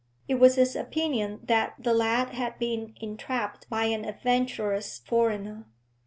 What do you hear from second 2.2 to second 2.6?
had